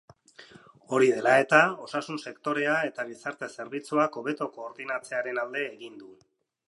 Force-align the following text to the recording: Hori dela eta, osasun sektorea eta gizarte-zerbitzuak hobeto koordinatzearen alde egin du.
Hori 0.95 1.09
dela 1.17 1.33
eta, 1.41 1.59
osasun 1.87 2.17
sektorea 2.31 2.79
eta 2.87 3.05
gizarte-zerbitzuak 3.11 4.19
hobeto 4.23 4.49
koordinatzearen 4.57 5.43
alde 5.45 5.63
egin 5.69 6.01
du. 6.05 6.11